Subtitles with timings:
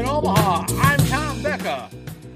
[0.00, 1.90] In Omaha, I'm Tom Becka.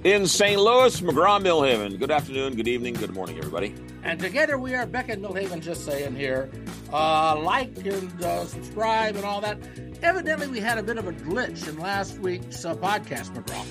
[0.05, 0.61] In St.
[0.61, 1.99] Louis, McGraw Milhaven.
[1.99, 3.75] Good afternoon, good evening, good morning, everybody.
[4.03, 6.51] And together we are Becka and Milhaven, just saying here.
[6.93, 9.57] Uh, like and uh, subscribe and all that.
[10.03, 13.65] Evidently, we had a bit of a glitch in last week's uh, podcast, McGraw.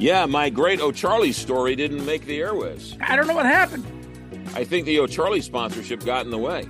[0.00, 2.96] Yeah, my great O'Charlie story didn't make the airways.
[3.00, 3.86] I don't know what happened.
[4.56, 6.68] I think the O'Charlie sponsorship got in the way.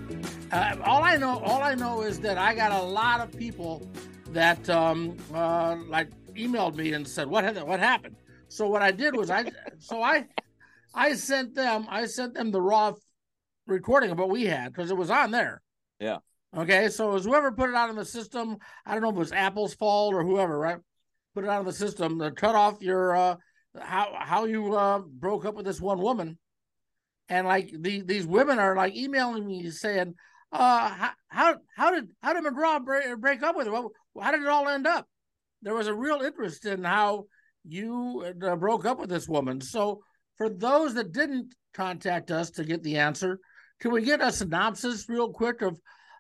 [0.53, 3.88] Uh, all I know, all I know is that I got a lot of people
[4.37, 8.16] that um, uh, like emailed me and said, "What what happened?"
[8.48, 9.45] So what I did was I,
[9.78, 10.26] so I,
[10.95, 12.92] I sent them, I sent them the raw
[13.66, 15.62] recording of what we had because it was on there.
[15.98, 16.18] Yeah.
[16.56, 18.56] Okay, so it was whoever put it out in the system.
[18.84, 20.78] I don't know if it was Apple's fault or whoever, right?
[21.34, 23.37] Put it out in the system to cut off your uh,
[23.78, 26.38] how how you uh, broke up with this one woman,
[27.28, 30.14] and like the these women are like emailing me saying,
[30.52, 33.82] uh, how how, how did how did McGraw break, break up with her?
[34.18, 35.06] How did it all end up?
[35.62, 37.26] There was a real interest in how
[37.65, 39.60] you uh, broke up with this woman.
[39.60, 40.02] So,
[40.37, 43.40] for those that didn't contact us to get the answer,
[43.80, 45.79] can we get a synopsis real quick of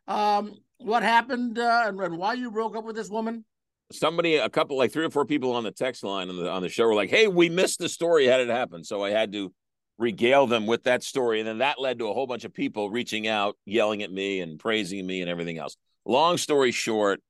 [0.08, 3.44] um, what happened uh, and, and, why you broke up with this woman?
[3.92, 6.62] Somebody, a couple, like three or four people on the text line on the on
[6.62, 8.26] the show were like, "Hey, we missed the story.
[8.26, 9.52] How did it happen?" So I had to
[9.98, 12.90] regale them with that story, and then that led to a whole bunch of people
[12.90, 15.76] reaching out, yelling at me and praising me and everything else.
[16.04, 17.20] Long story short,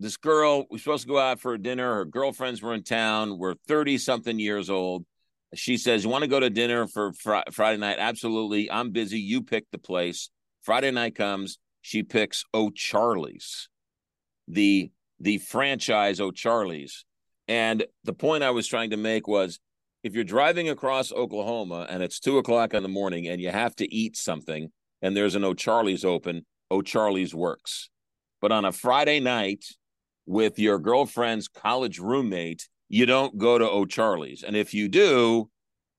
[0.00, 1.94] this girl was supposed to go out for a dinner.
[1.96, 3.38] Her girlfriends were in town.
[3.38, 5.04] We're 30 something years old.
[5.54, 7.98] She says, You want to go to dinner for fr- Friday night?
[7.98, 8.70] Absolutely.
[8.70, 9.20] I'm busy.
[9.20, 10.30] You pick the place.
[10.62, 11.58] Friday night comes.
[11.82, 13.68] She picks O'Charlie's,
[14.48, 17.04] the the franchise O'Charlie's.
[17.46, 19.58] And the point I was trying to make was
[20.02, 23.74] if you're driving across Oklahoma and it's two o'clock in the morning and you have
[23.76, 24.70] to eat something
[25.02, 27.90] and there's an O'Charlie's open, O'Charlie's works.
[28.40, 29.64] But on a Friday night,
[30.30, 34.44] with your girlfriend's college roommate, you don't go to O'Charlie's.
[34.44, 35.50] And if you do,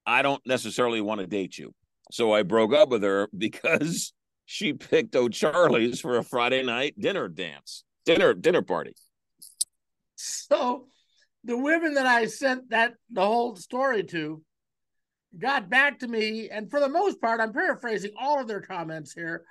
[0.06, 1.74] I don't necessarily want to date you.
[2.12, 4.14] So I broke up with her because
[4.46, 8.94] she picked O'Charlie's for a Friday night dinner dance, dinner dinner party.
[10.16, 10.88] So
[11.44, 14.42] the women that I sent that the whole story to
[15.38, 19.12] got back to me, and for the most part, I'm paraphrasing all of their comments
[19.12, 19.44] here,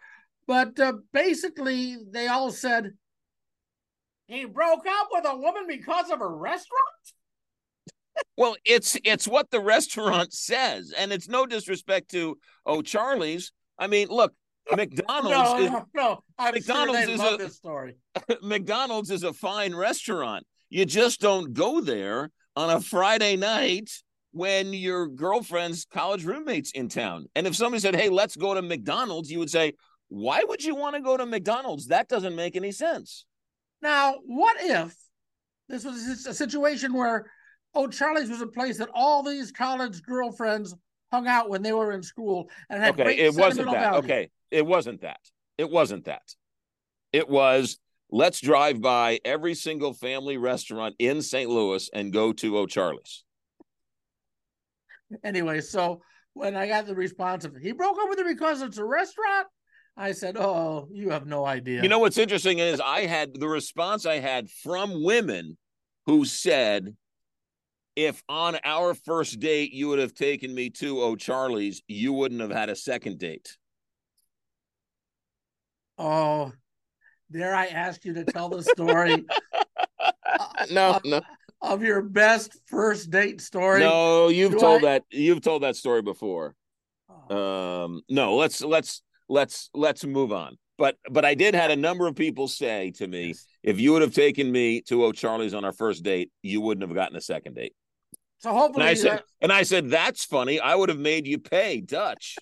[0.46, 2.92] but uh, basically they all said,
[4.30, 7.12] he broke up with a woman because of a restaurant?
[8.36, 13.52] well, it's it's what the restaurant says, and it's no disrespect to oh Charlie's.
[13.78, 14.32] I mean, look,
[14.76, 16.24] McDonald's no, is no, no.
[16.38, 17.96] I'm McDonald's sure is a this story.
[18.42, 20.46] McDonald's is a fine restaurant.
[20.68, 23.90] You just don't go there on a Friday night
[24.32, 27.26] when your girlfriend's college roommates in town.
[27.34, 29.72] And if somebody said, "Hey, let's go to McDonald's," you would say,
[30.08, 31.88] "Why would you want to go to McDonald's?
[31.88, 33.24] That doesn't make any sense."
[33.82, 34.94] Now, what if
[35.68, 37.30] this was a situation where
[37.74, 40.74] oh, O'Charlie's was a place that all these college girlfriends
[41.12, 43.92] hung out when they were in school and had okay, it wasn't that.
[43.92, 43.98] Value.
[43.98, 45.20] Okay, it wasn't that.
[45.58, 46.22] It wasn't that.
[47.12, 47.78] It was
[48.10, 51.48] let's drive by every single family restaurant in St.
[51.48, 53.24] Louis and go to oh O'Charlie's.
[55.24, 56.02] Anyway, so
[56.34, 59.48] when I got the response of he broke up with her because it's a restaurant,
[59.96, 63.48] I said, "Oh, you have no idea." You know what's interesting is I had the
[63.48, 65.58] response I had from women
[66.06, 66.96] who said,
[67.96, 72.50] "If on our first date you would have taken me to O'Charlie's, you wouldn't have
[72.50, 73.56] had a second date."
[75.98, 76.52] Oh,
[77.30, 79.24] dare I ask you to tell the story?
[80.70, 81.20] no, of, no.
[81.60, 83.80] Of your best first date story?
[83.80, 84.86] No, you've Do told I...
[84.86, 85.04] that.
[85.10, 86.54] You've told that story before.
[87.28, 87.84] Oh.
[87.84, 90.58] Um, no, let's let's let's let's move on.
[90.76, 93.46] But but I did had a number of people say to me, yes.
[93.62, 96.94] if you would have taken me to O'Charlie's on our first date, you wouldn't have
[96.94, 97.74] gotten a second date.
[98.38, 100.60] So hopefully, and I said, and I said that's funny.
[100.60, 102.36] I would have made you pay Dutch.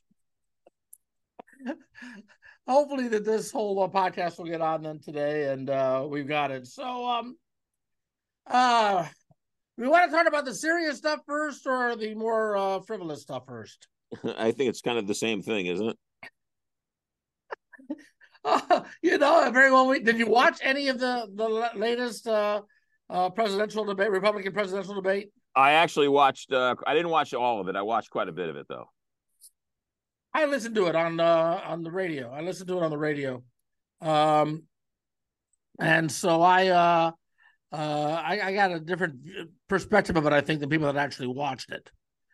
[2.68, 6.50] hopefully that this whole uh, podcast will get on then today, and uh, we've got
[6.50, 6.66] it.
[6.66, 7.36] So um,
[8.46, 9.06] uh,
[9.76, 13.44] we want to talk about the serious stuff first, or the more uh, frivolous stuff
[13.46, 13.88] first.
[14.38, 15.98] I think it's kind of the same thing, isn't it?
[18.44, 19.88] Uh, you know, very well.
[19.88, 22.62] We, did you watch any of the the latest uh,
[23.10, 25.30] uh, presidential debate, Republican presidential debate?
[25.54, 26.52] I actually watched.
[26.52, 27.76] Uh, I didn't watch all of it.
[27.76, 28.88] I watched quite a bit of it, though.
[30.34, 32.30] I listened to it on uh, on the radio.
[32.30, 33.42] I listened to it on the radio,
[34.00, 34.64] um,
[35.80, 37.10] and so I uh,
[37.72, 39.16] uh, I, I got a different
[39.68, 40.32] perspective of it.
[40.32, 41.90] I think than people that actually watched it.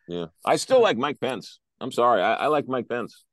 [0.08, 1.60] Yeah, I still like Mike Pence.
[1.80, 3.24] I'm sorry, I, I like Mike Pence.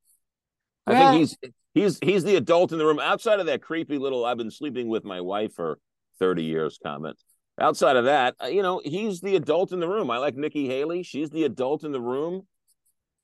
[0.87, 3.97] I well, think he's he's he's the adult in the room outside of that creepy
[3.97, 5.79] little I've been sleeping with my wife for
[6.19, 7.17] 30 years comment.
[7.59, 10.11] outside of that, uh, you know, he's the adult in the room.
[10.11, 11.03] I like Nikki Haley.
[11.03, 12.47] She's the adult in the room.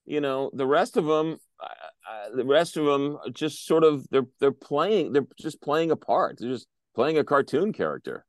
[0.06, 1.38] You know, the rest of them,
[2.34, 5.12] the rest of them, just sort of they're they're playing.
[5.12, 6.38] They're just playing a part.
[6.40, 8.26] They're just playing a cartoon character.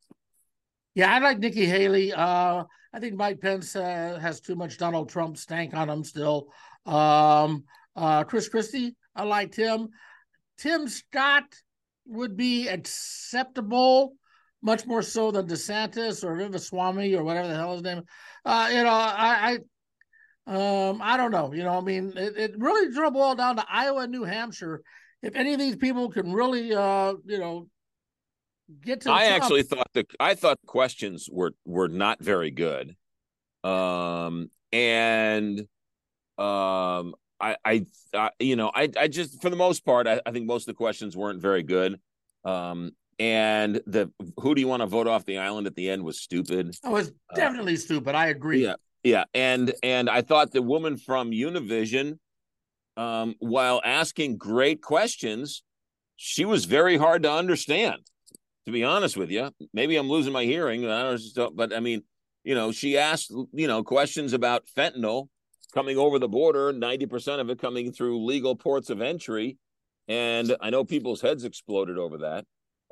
[0.94, 2.12] Yeah, I like Nikki Haley.
[2.12, 6.48] Uh, I think Mike Pence uh, has too much Donald Trump stank on him still.
[6.84, 9.90] Um, uh, Chris Christie, I liked him.
[10.58, 11.44] Tim Scott
[12.06, 14.14] would be acceptable
[14.62, 18.02] much more so than DeSantis or Vivaswamy or whatever the hell his name.
[18.44, 19.58] Uh, you know, I,
[20.46, 21.52] I, um, I don't know.
[21.52, 24.82] You know, I mean, it, it really drove all down to Iowa and New Hampshire.
[25.22, 27.68] If any of these people can really, uh, you know,
[28.82, 32.94] get to, I Trump, actually thought the I thought questions were were not very good,
[33.64, 35.66] um, and
[36.38, 40.32] um, I, I, I, you know, I, I just for the most part, I, I
[40.32, 42.00] think most of the questions weren't very good.
[42.44, 46.04] Um, and the who do you want to vote off the island at the end
[46.04, 46.76] was stupid.
[46.84, 48.14] Oh, it was uh, definitely uh, stupid.
[48.14, 48.62] I agree.
[48.64, 52.18] Yeah, yeah, and and I thought the woman from Univision,
[52.96, 55.62] um, while asking great questions,
[56.16, 58.02] she was very hard to understand.
[58.66, 60.88] To be honest with you, maybe I'm losing my hearing.
[60.88, 62.02] I don't, but I mean,
[62.44, 65.28] you know, she asked you know questions about fentanyl
[65.72, 69.58] coming over the border, 90% of it coming through legal ports of entry.
[70.06, 72.44] And I know people's heads exploded over that.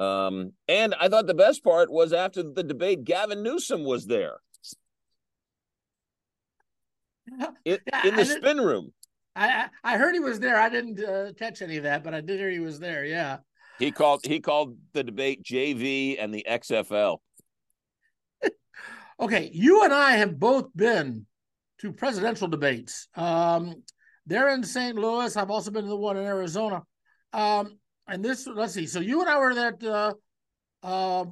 [0.02, 4.36] Um, and I thought the best part was after the debate, Gavin Newsom was there
[7.64, 8.92] in, in the spin room.
[9.34, 10.56] I I heard he was there.
[10.56, 13.04] I didn't uh, catch any of that, but I did hear he was there.
[13.04, 13.38] Yeah.
[13.78, 17.18] He called he called the debate JV and the XFL.
[19.20, 21.26] okay, you and I have both been
[21.80, 23.08] to presidential debates.
[23.14, 23.82] Um,
[24.26, 24.96] they're in St.
[24.96, 25.36] Louis.
[25.36, 26.82] I've also been to the one in Arizona.
[27.32, 27.78] Um,
[28.08, 28.86] and this let's see.
[28.86, 30.12] So you and I were at uh,
[30.82, 31.24] uh,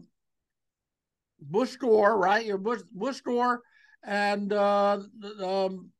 [1.41, 2.45] Bush Gore, right?
[2.45, 3.63] Your Bush Bush Gore
[4.05, 4.99] and uh,
[5.43, 5.91] um,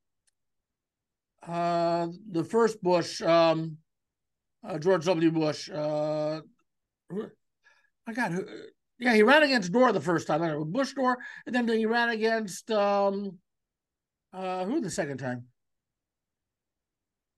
[1.47, 3.79] uh, the first Bush, um,
[4.67, 5.31] uh, George W.
[5.31, 5.71] Bush.
[5.71, 6.41] Uh,
[8.07, 8.45] I got who?
[8.99, 10.71] Yeah, he ran against Gore the first time.
[10.71, 13.39] Bush Gore, and then he ran against um,
[14.35, 15.45] uh, who the second time?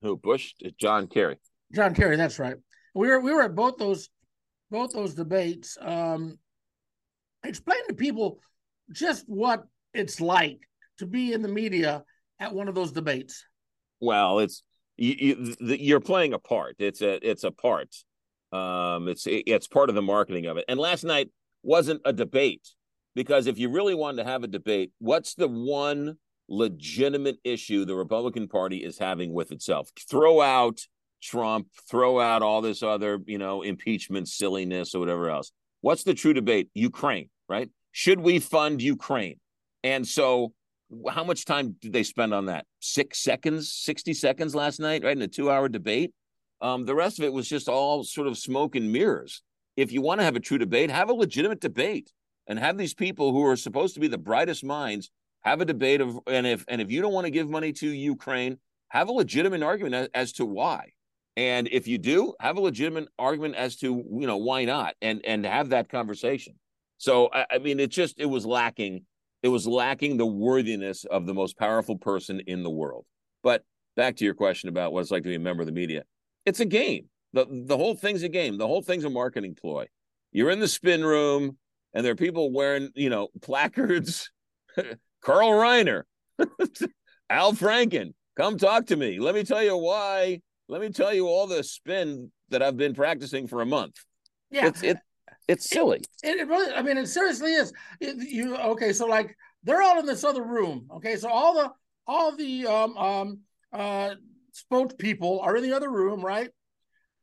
[0.03, 0.55] Who Bush?
[0.79, 1.39] John Kerry.
[1.73, 2.17] John Kerry.
[2.17, 2.57] That's right
[2.97, 4.09] we were we were at both those
[4.71, 5.77] both those debates.
[5.81, 6.39] Um,
[7.45, 8.41] explain to people
[8.91, 10.61] just what it's like
[10.99, 12.05] to be in the media
[12.41, 13.45] at one of those debates.
[14.01, 14.63] Well, it's
[14.97, 16.77] you, you, are playing a part.
[16.79, 17.95] It's a it's a part.
[18.51, 20.65] Um, it's it's part of the marketing of it.
[20.67, 21.29] And last night
[21.63, 22.67] wasn't a debate
[23.15, 26.17] because if you really wanted to have a debate, what's the one
[26.49, 29.91] legitimate issue the Republican Party is having with itself?
[30.09, 30.81] Throw out
[31.23, 35.53] Trump, throw out all this other, you know, impeachment silliness or whatever else.
[35.81, 36.69] What's the true debate?
[36.75, 37.71] Ukraine, right?
[37.93, 39.41] Should we fund Ukraine?
[39.83, 40.53] And so,
[41.09, 42.67] how much time did they spend on that?
[42.81, 45.17] Six seconds, 60 seconds last night, right?
[45.17, 46.13] In a two hour debate.
[46.61, 49.43] Um, the rest of it was just all sort of smoke and mirrors.
[49.77, 52.13] If you want to have a true debate, have a legitimate debate
[52.47, 55.11] and have these people who are supposed to be the brightest minds
[55.47, 57.89] have a debate of and if and if you don't want to give money to
[57.89, 58.59] Ukraine,
[58.89, 60.91] have a legitimate argument as, as to why.
[61.37, 65.25] And if you do, have a legitimate argument as to you know why not, and
[65.25, 66.55] and have that conversation.
[66.99, 69.07] So I, I mean, it just it was lacking.
[69.43, 73.05] It was lacking the worthiness of the most powerful person in the world.
[73.45, 73.63] But
[73.95, 76.03] back to your question about what it's like to be a member of the media,
[76.45, 77.09] it's a game.
[77.33, 78.59] the The whole thing's a game.
[78.59, 79.87] The whole thing's a marketing ploy.
[80.33, 81.57] You're in the spin room,
[81.95, 84.29] and there are people wearing you know placards.
[85.27, 86.03] Carl Reiner,
[87.31, 89.19] Al Franken, come talk to me.
[89.19, 92.95] Let me tell you why let me tell you all the spin that I've been
[92.95, 93.97] practicing for a month.
[94.53, 94.99] Yeah, it's it,
[95.49, 96.03] it's silly.
[96.23, 97.73] It, it really, I mean, it seriously is.
[98.01, 98.93] It, you okay?
[98.93, 100.87] So like they're all in this other room.
[100.95, 101.73] Okay, so all the
[102.07, 103.41] all the um um
[103.73, 104.15] uh
[104.55, 106.51] spokespeople are in the other room, right?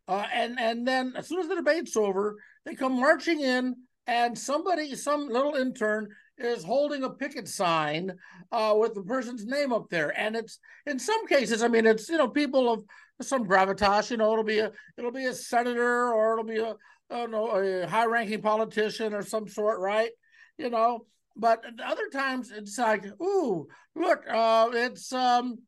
[0.10, 4.38] Uh, and and then as soon as the debate's over, they come marching in, and
[4.38, 8.14] somebody, some little intern, is holding a picket sign
[8.52, 10.18] uh, with the person's name up there.
[10.18, 12.84] And it's in some cases, I mean, it's you know people of
[13.22, 14.12] some gravitas.
[14.12, 16.76] You know, it'll be a it'll be a senator or it'll be a
[17.10, 20.10] I don't know a high ranking politician or some sort, right?
[20.58, 25.60] You know, but other times it's like, ooh, look, uh, it's um.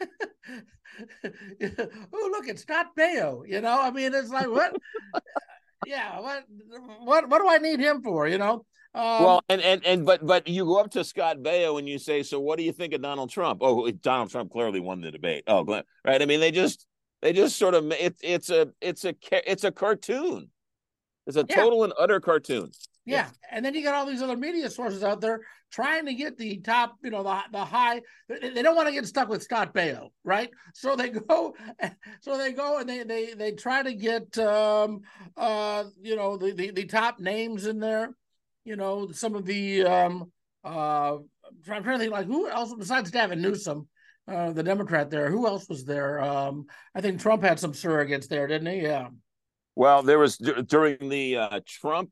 [1.24, 3.42] oh look, it's not Baio.
[3.46, 4.76] You know, I mean, it's like what?
[5.86, 6.44] yeah, what,
[7.00, 8.26] what, what do I need him for?
[8.26, 11.78] You know, um, well, and and and but but you go up to Scott Baio
[11.78, 14.80] and you say, "So what do you think of Donald Trump?" Oh, Donald Trump clearly
[14.80, 15.44] won the debate.
[15.46, 16.22] Oh, right.
[16.22, 16.86] I mean, they just
[17.22, 19.14] they just sort of it's it's a it's a
[19.50, 20.50] it's a cartoon.
[21.26, 21.56] It's a yeah.
[21.56, 22.70] total and utter cartoon.
[23.06, 23.16] Yeah.
[23.16, 23.28] Yeah.
[23.50, 26.58] And then you got all these other media sources out there trying to get the
[26.58, 28.02] top, you know, the the high.
[28.28, 30.50] They don't want to get stuck with Scott Baio, right?
[30.74, 31.54] So they go,
[32.20, 35.00] so they go and they they they try to get, um,
[35.36, 38.14] uh, you know, the the, the top names in there.
[38.64, 40.32] You know, some of the um,
[40.64, 43.88] uh, I'm trying to think like who else besides Gavin Newsom,
[44.28, 45.30] uh, the Democrat there.
[45.30, 46.20] Who else was there?
[46.22, 48.82] Um, I think Trump had some surrogates there, didn't he?
[48.82, 49.08] Yeah.
[49.74, 52.10] Well, there was d- during the uh, Trump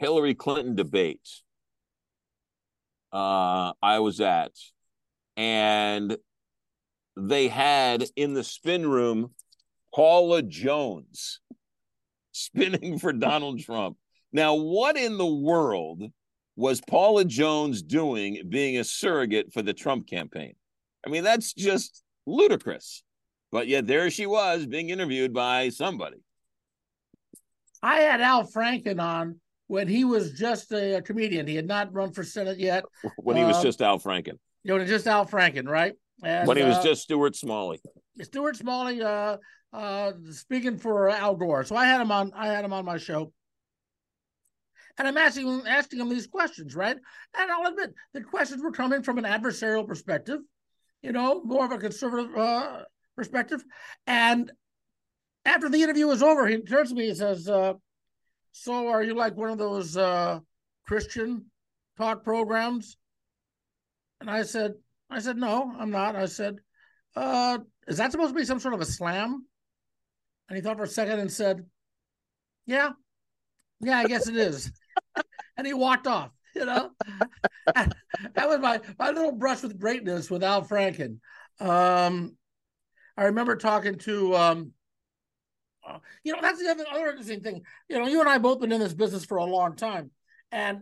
[0.00, 1.28] Hillary Clinton debate
[3.12, 4.52] uh, I was at,
[5.36, 6.16] and
[7.16, 9.32] they had in the spin room
[9.94, 11.40] Paula Jones
[12.32, 13.96] spinning for Donald Trump.
[14.32, 16.02] Now, what in the world
[16.56, 20.54] was Paula Jones doing being a surrogate for the Trump campaign?
[21.06, 23.02] I mean, that's just ludicrous.
[23.50, 26.16] But yet there she was being interviewed by somebody.
[27.82, 31.46] I had Al Franken on when he was just a, a comedian.
[31.46, 32.84] He had not run for Senate yet.
[33.16, 35.92] when he was Um, just Al Franken, You know, just Al Franken, right?
[36.22, 37.80] And, when he was uh, just Stuart Smalley.
[38.22, 39.36] Stuart Smalley uh,
[39.72, 41.64] uh, speaking for Al Gore.
[41.64, 42.30] So I had him on.
[42.34, 43.32] I had him on my show,
[44.98, 46.96] and I'm asking him, asking him these questions, right?
[47.38, 50.40] And I'll admit the questions were coming from an adversarial perspective,
[51.02, 52.82] you know, more of a conservative uh,
[53.16, 53.64] perspective.
[54.06, 54.52] And
[55.44, 57.74] after the interview was over, he turns to me and says, uh,
[58.52, 60.40] "So, are you like one of those uh,
[60.86, 61.46] Christian
[61.96, 62.96] talk programs?"
[64.20, 64.72] And I said,
[65.10, 66.56] "I said no, I'm not." I said,
[67.16, 67.58] uh,
[67.88, 69.46] "Is that supposed to be some sort of a slam?"
[70.48, 71.64] And he thought for a second and said,
[72.66, 72.90] "Yeah,
[73.80, 74.70] yeah, I guess it is."
[75.62, 76.30] And he walked off.
[76.56, 76.90] You know,
[77.74, 81.20] that was my my little brush with greatness with Al Franken.
[81.60, 82.36] Um,
[83.16, 84.72] I remember talking to, um,
[85.86, 87.62] uh, you know, that's the other, other interesting thing.
[87.88, 90.10] You know, you and I both been in this business for a long time,
[90.50, 90.80] and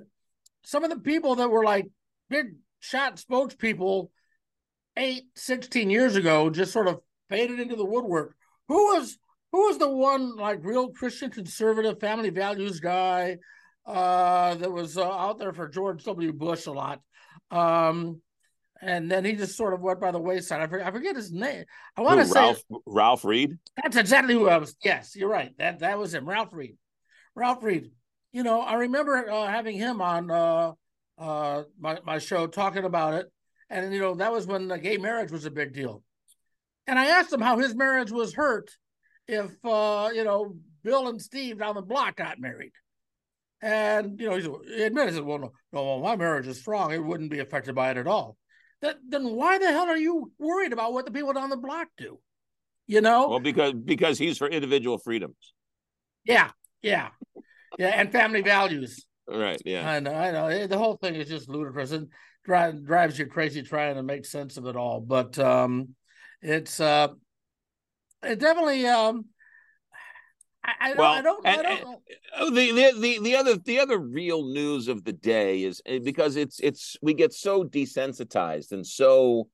[0.64, 1.86] some of the people that were like
[2.30, 4.08] big shot spokespeople
[4.96, 8.34] eight, 16 years ago just sort of faded into the woodwork.
[8.66, 9.18] Who was
[9.52, 13.38] who was the one like real Christian conservative family values guy
[13.86, 16.32] uh, that was uh, out there for George W.
[16.32, 17.00] Bush a lot?
[17.50, 18.20] Um,
[18.82, 20.60] and then he just sort of went by the wayside.
[20.60, 21.64] I forget, I forget his name.
[21.96, 23.58] I want to say Ralph Ralph Reed.
[23.76, 24.74] that's exactly who I was.
[24.82, 25.52] Yes, you're right.
[25.58, 26.76] That that was him, Ralph Reed.
[27.34, 27.90] Ralph Reed.
[28.32, 30.72] You know, I remember uh, having him on uh,
[31.18, 33.26] uh, my my show talking about it,
[33.68, 36.02] and you know that was when the gay marriage was a big deal.
[36.86, 38.70] And I asked him how his marriage was hurt
[39.28, 42.72] if uh, you know Bill and Steve down the block got married.
[43.62, 47.04] And you know, he, admitted, he said, "Well, no, no, my marriage is strong; it
[47.04, 48.36] wouldn't be affected by it at all."
[48.80, 51.88] That, then why the hell are you worried about what the people down the block
[51.98, 52.18] do?
[52.86, 55.52] You know, Well, because because he's for individual freedoms.
[56.24, 56.50] Yeah,
[56.82, 57.10] yeah,
[57.78, 59.04] yeah, and family values.
[59.28, 59.60] Right.
[59.64, 59.88] Yeah.
[59.88, 60.66] I know, I know.
[60.66, 62.08] The whole thing is just ludicrous and
[62.44, 65.00] dri- drives you crazy trying to make sense of it all.
[65.00, 65.94] But um,
[66.42, 67.08] it's uh,
[68.22, 69.26] it definitely um,
[70.64, 72.00] I, I don't, Well, I don't, I don't
[72.38, 75.98] and- the, the the the other the other real news of the day is eh,
[76.02, 79.48] because it's it's we get so desensitized and so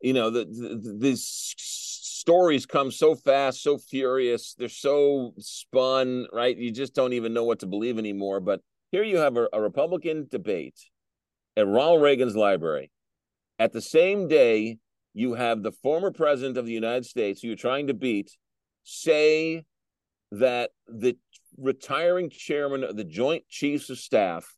[0.00, 6.56] you know the, the these stories come so fast so furious they're so spun right?
[6.56, 8.60] You just don't even know what to believe anymore but
[8.90, 10.78] here you have a, a republican debate
[11.56, 12.90] at ronald reagan's library.
[13.58, 14.78] At the same day
[15.14, 18.36] you have the former president of the united states who you're trying to beat
[18.84, 19.64] say
[20.32, 21.16] that the
[21.56, 24.56] retiring chairman of the Joint Chiefs of Staff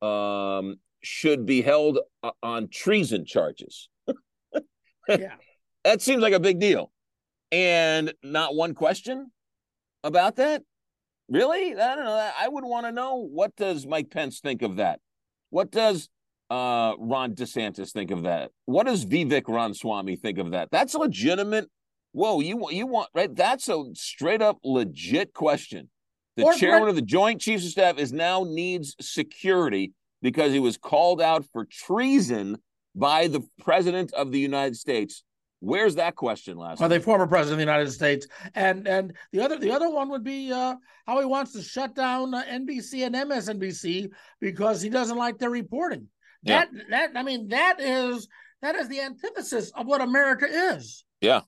[0.00, 1.98] um, should be held
[2.42, 3.88] on treason charges.
[5.08, 5.34] Yeah,
[5.82, 6.92] That seems like a big deal.
[7.50, 9.32] And not one question
[10.04, 10.62] about that?
[11.28, 11.72] Really?
[11.72, 12.30] I don't know.
[12.38, 15.00] I would want to know what does Mike Pence think of that?
[15.50, 16.08] What does
[16.50, 18.52] uh, Ron DeSantis think of that?
[18.66, 20.68] What does Vivek Ramaswamy think of that?
[20.70, 21.68] That's a legitimate.
[22.12, 23.34] Whoa, you want you want right?
[23.34, 25.88] That's a straight up legit question.
[26.36, 29.92] The Or chairman Brett- of the Joint Chiefs of Staff is now needs security
[30.22, 32.58] because he was called out for treason
[32.94, 35.24] by the president of the United States.
[35.60, 37.04] Where's that question last Are they night?
[37.04, 38.26] former president of the United States?
[38.54, 40.74] And and the other the other one would be uh,
[41.06, 45.50] how he wants to shut down uh, NBC and MSNBC because he doesn't like their
[45.50, 46.08] reporting.
[46.42, 46.64] Yeah.
[46.64, 48.26] That that I mean that is
[48.60, 51.04] that is the antithesis of what America is.
[51.20, 51.42] Yeah.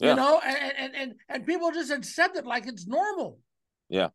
[0.00, 0.10] Yeah.
[0.10, 3.38] You know, and, and and and people just accept it like it's normal.
[3.88, 4.08] Yeah.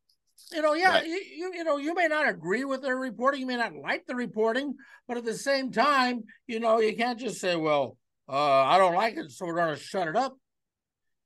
[0.51, 1.06] You know, yeah, Right.
[1.08, 4.06] you, you you know, you may not agree with their reporting, you may not like
[4.06, 4.75] the reporting,
[5.08, 8.34] but at the same time, you know, you can't just say, "Well, uh,
[8.74, 10.36] I don't like it, so we're going to shut it up."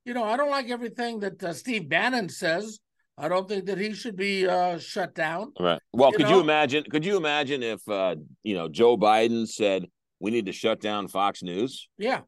[0.06, 2.80] You know, I don't like everything that uh, Steve Bannon says
[3.18, 5.52] I don't think that he should be uh, shut down.
[5.60, 5.80] Right.
[5.92, 6.36] Well, You could know?
[6.38, 6.84] you imagine?
[6.90, 9.88] Could you imagine if uh, you know Joe Biden said
[10.20, 11.88] we need to shut down Fox News?
[11.98, 12.22] Yeah.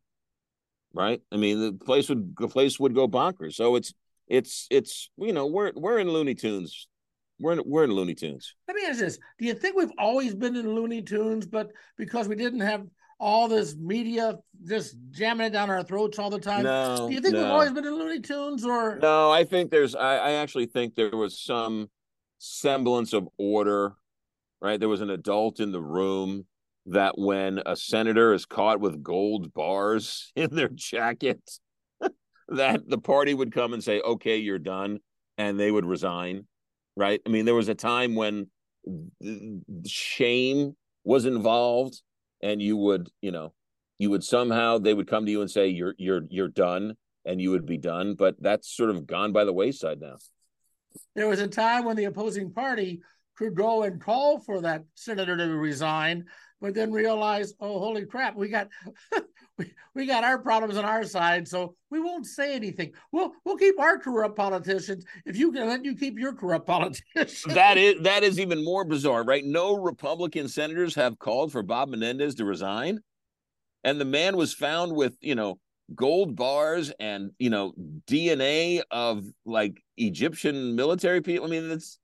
[0.93, 1.21] Right.
[1.31, 3.53] I mean, the place would the place would go bonkers.
[3.53, 3.93] So it's
[4.27, 6.87] it's it's you know we're we're in Looney Tunes.
[7.39, 8.55] We're in, we're in Looney Tunes.
[8.67, 12.27] Let me ask this: Do you think we've always been in Looney Tunes, but because
[12.27, 12.85] we didn't have
[13.19, 16.63] all this media just jamming it down our throats all the time?
[16.63, 17.07] No.
[17.07, 17.43] Do you think no.
[17.43, 19.95] we've always been in Looney Tunes, or No, I think there's.
[19.95, 21.89] I, I actually think there was some
[22.37, 23.95] semblance of order.
[24.61, 26.45] Right, there was an adult in the room
[26.87, 31.41] that when a senator is caught with gold bars in their jacket,
[32.49, 34.99] that the party would come and say, "Okay, you're done,"
[35.37, 36.47] and they would resign.
[36.97, 37.21] Right.
[37.25, 38.47] I mean, there was a time when
[39.85, 42.01] shame was involved,
[42.43, 43.53] and you would, you know,
[43.97, 46.95] you would somehow they would come to you and say, "You're you're you're done."
[47.25, 48.15] and you would be done.
[48.15, 50.17] But that's sort of gone by the wayside now.
[51.15, 53.01] there was a time when the opposing party
[53.37, 56.25] could go and call for that senator to resign,
[56.59, 58.69] but then realize, oh, holy crap, we got
[59.57, 62.93] we, we got our problems on our side, so we won't say anything.
[63.11, 67.43] We'll we'll keep our corrupt politicians if you can let you keep your corrupt politicians.
[67.47, 69.43] That is that is even more bizarre, right?
[69.43, 72.99] No Republican senators have called for Bob Menendez to resign,
[73.83, 75.59] and the man was found with you know
[75.95, 77.73] gold bars and you know
[78.07, 81.45] DNA of like Egyptian military people.
[81.45, 81.99] I mean, that's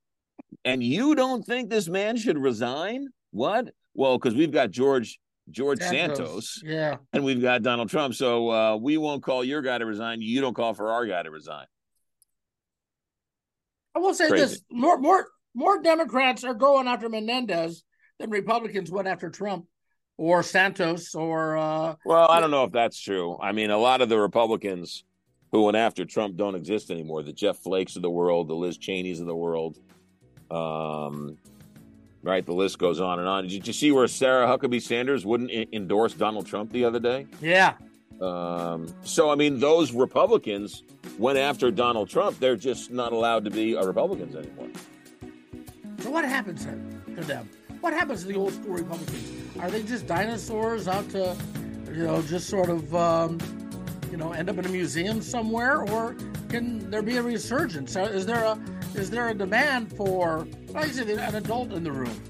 [0.64, 3.08] and you don't think this man should resign?
[3.30, 3.72] What?
[3.94, 5.18] Well, because we've got George
[5.50, 6.96] George Santos, Yeah.
[7.12, 10.20] and we've got Donald Trump, so uh, we won't call your guy to resign.
[10.20, 11.64] You don't call for our guy to resign.
[13.94, 14.44] I will say Crazy.
[14.44, 17.82] this: more more more Democrats are going after Menendez
[18.18, 19.66] than Republicans went after Trump
[20.16, 23.38] or Santos or uh, Well, I don't know if that's true.
[23.40, 25.04] I mean, a lot of the Republicans
[25.52, 27.22] who went after Trump don't exist anymore.
[27.22, 29.78] The Jeff Flakes of the world, the Liz Cheneys of the world.
[30.50, 31.36] Um,
[32.22, 33.46] right, the list goes on and on.
[33.46, 37.26] Did you see where Sarah Huckabee Sanders wouldn't e- endorse Donald Trump the other day?
[37.40, 37.74] yeah.
[38.20, 40.82] Um, so, I mean, those Republicans
[41.18, 42.40] went after Donald Trump.
[42.40, 44.68] They're just not allowed to be Republicans anymore.
[46.00, 47.48] So what happens to them?
[47.80, 49.32] What happens to the old school Republicans?
[49.60, 51.36] Are they just dinosaurs out to,
[51.92, 53.38] you know, just sort of, um,
[54.10, 56.16] you know, end up in a museum somewhere, or
[56.48, 57.94] can there be a resurgence?
[57.94, 58.58] Is there a
[58.98, 62.20] is there a demand for, like you said, an adult in the room?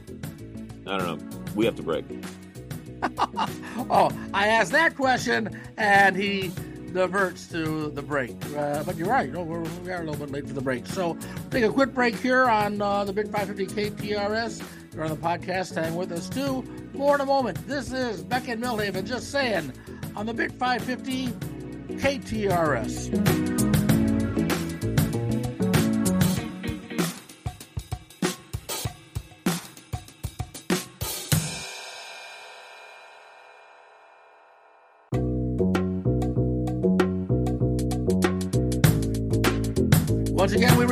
[0.87, 1.39] I don't know.
[1.55, 2.05] We have to break.
[3.91, 6.51] Oh, I asked that question, and he
[6.93, 8.35] diverts to the break.
[8.57, 9.27] Uh, but you're right.
[9.27, 10.85] You know, we're, we are a little bit late for the break.
[10.87, 11.17] So
[11.51, 14.63] take a quick break here on uh, the Big 550 KTRS.
[14.93, 15.77] You're on the podcast.
[15.77, 16.63] Hang with us too.
[16.93, 17.65] More in a moment.
[17.69, 19.73] This is Beck and Milhaven just saying
[20.17, 21.29] on the Big 550
[21.99, 23.68] KTRS.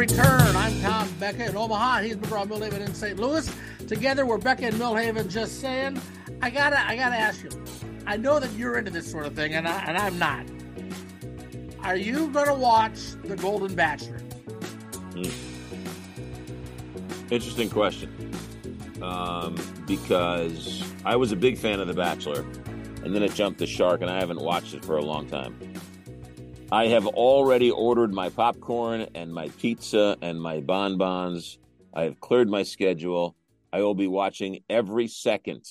[0.09, 0.55] Return.
[0.55, 2.03] I'm Tom Becka in Omaha.
[2.03, 3.19] He's McGraw Milhaven in St.
[3.19, 3.53] Louis.
[3.89, 6.01] Together, we're Becka and Milhaven just saying.
[6.41, 7.51] I gotta, I gotta ask you.
[8.07, 10.47] I know that you're into this sort of thing, and I, and I'm not.
[11.83, 14.21] Are you gonna watch The Golden Bachelor?
[17.33, 18.33] Interesting question.
[19.03, 19.57] Um,
[19.89, 22.45] because I was a big fan of The Bachelor,
[23.03, 25.59] and then it jumped the shark, and I haven't watched it for a long time.
[26.73, 31.59] I have already ordered my popcorn and my pizza and my bonbons.
[31.95, 33.37] I have cleared my schedule.
[33.73, 35.65] I will be watching every second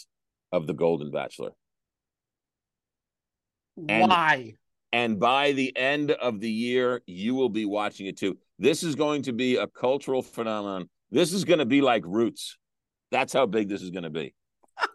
[0.53, 1.51] of The Golden Bachelor.
[3.89, 4.53] And- Why?
[4.93, 8.37] And by the end of the year, you will be watching it too.
[8.57, 10.89] This is going to be a cultural phenomenon.
[11.11, 12.57] This is going to be like Roots.
[13.11, 14.33] That's how big this is going to be.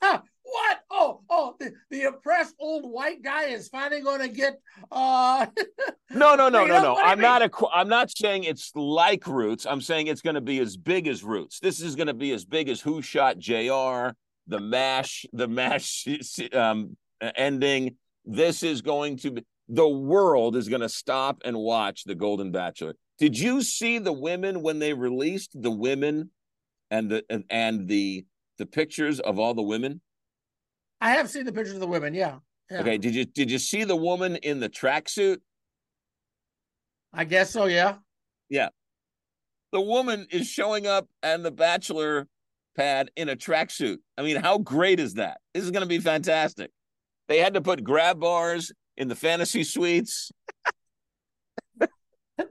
[0.00, 0.22] What?
[0.54, 0.78] What?
[0.88, 4.60] Oh, oh, the, the oppressed old white guy is finally going to get.
[4.92, 5.46] uh
[6.10, 6.94] No, no, no, You no, know no.
[6.94, 7.50] I I'm not a.
[7.74, 9.66] I'm not saying it's like Roots.
[9.66, 11.58] I'm saying it's going to be as big as Roots.
[11.58, 14.14] This is going to be as big as Who Shot J.R.
[14.46, 16.06] The Mash, the Mash
[16.52, 17.96] um, ending.
[18.24, 19.44] This is going to be.
[19.68, 22.94] The world is going to stop and watch The Golden Bachelor.
[23.18, 26.30] Did you see the women when they released the women
[26.92, 28.24] and the and, and the
[28.58, 30.00] the pictures of all the women?
[31.00, 32.14] I have seen the pictures of the women.
[32.14, 32.38] Yeah.
[32.70, 32.80] yeah.
[32.80, 32.98] Okay.
[32.98, 35.38] Did you did you see the woman in the tracksuit?
[37.12, 37.66] I guess so.
[37.66, 37.96] Yeah.
[38.48, 38.68] Yeah.
[39.72, 42.28] The woman is showing up and the bachelor
[42.76, 43.98] pad in a tracksuit.
[44.18, 45.38] I mean, how great is that?
[45.52, 46.70] This is going to be fantastic.
[47.28, 50.30] They had to put grab bars in the fantasy suites.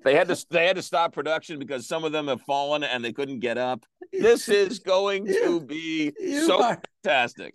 [0.05, 3.03] They had to they had to stop production because some of them have fallen and
[3.03, 3.85] they couldn't get up.
[4.13, 6.13] This is going to be
[6.45, 7.53] so are, fantastic.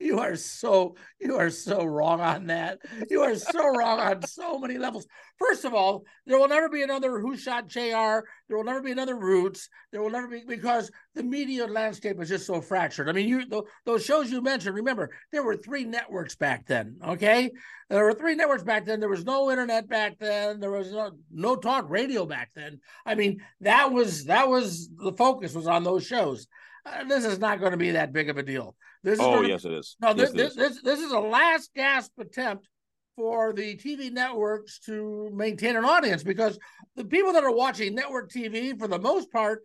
[0.00, 2.78] You are so you are so wrong on that.
[3.10, 5.06] You are so wrong on so many levels.
[5.38, 8.22] First of all, there will never be another Who Shot JR.
[8.48, 9.68] There will never be another Roots.
[9.90, 13.08] There will never be because the media landscape is just so fractured.
[13.08, 14.76] I mean, you those shows you mentioned.
[14.76, 16.98] Remember, there were three networks back then.
[17.04, 17.50] Okay,
[17.90, 19.00] there were three networks back then.
[19.00, 20.60] There was no internet back then.
[20.60, 22.80] There was no no talk radio back then.
[23.04, 26.46] I mean, that was that was the focus was on those shows.
[26.86, 28.76] Uh, this is not going to be that big of a deal.
[29.02, 29.96] This oh, is yes, it is.
[30.00, 32.68] No, this, yes, this, this, this is a last gasp attempt
[33.16, 36.58] for the TV networks to maintain an audience because
[36.96, 39.62] the people that are watching network TV, for the most part,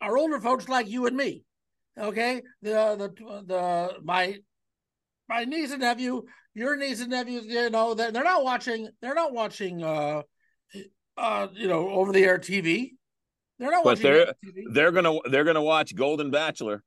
[0.00, 1.44] are older folks like you and me.
[1.98, 4.36] Okay, the the the my
[5.28, 6.22] my niece and nephew,
[6.54, 8.88] your niece and nephews, you know, they're, they're not watching.
[9.00, 9.82] They're not watching.
[9.82, 10.22] uh
[11.20, 12.92] uh, you know, over the air TV.
[13.58, 14.32] They're not but they're
[14.72, 16.82] they're gonna they're gonna watch Golden Bachelor.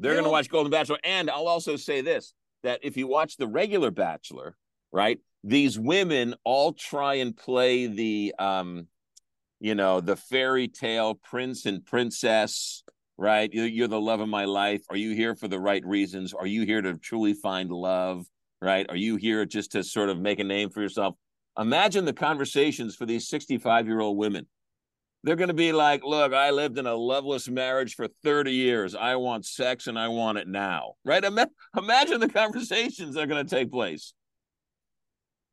[0.00, 0.98] They're going to watch Golden Bachelor.
[1.04, 2.32] And I'll also say this
[2.62, 4.56] that if you watch the regular Bachelor,
[4.92, 8.86] right, these women all try and play the, um,
[9.60, 12.82] you know, the fairy tale prince and princess,
[13.16, 13.50] right?
[13.52, 14.82] You're, you're the love of my life.
[14.90, 16.34] Are you here for the right reasons?
[16.34, 18.26] Are you here to truly find love,
[18.60, 18.86] right?
[18.88, 21.14] Are you here just to sort of make a name for yourself?
[21.58, 24.46] Imagine the conversations for these 65 year old women
[25.22, 28.94] they're going to be like, look, I lived in a loveless marriage for 30 years.
[28.94, 30.94] I want sex and I want it now.
[31.04, 31.22] Right?
[31.22, 34.14] Imagine the conversations that are going to take place.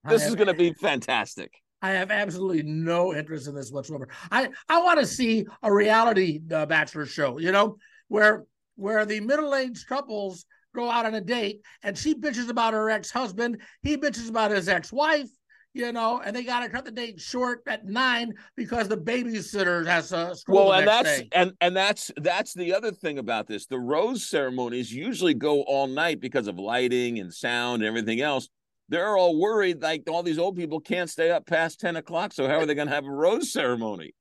[0.05, 1.51] This have, is going to be fantastic.
[1.81, 4.07] I have absolutely no interest in this whatsoever.
[4.31, 7.77] I, I want to see a reality uh, bachelor show, you know,
[8.07, 12.91] where where the middle-aged couples go out on a date and she bitches about her
[12.91, 15.27] ex-husband, he bitches about his ex-wife,
[15.73, 19.85] you know, and they got to cut the date short at nine because the babysitter
[19.85, 20.55] has a school.
[20.55, 21.29] well, and that's day.
[21.31, 23.67] and and that's that's the other thing about this.
[23.67, 28.49] The rose ceremonies usually go all night because of lighting and sound and everything else.
[28.89, 32.33] They're all worried like all these old people can't stay up past ten o'clock.
[32.33, 34.13] So how are they going to have a rose ceremony?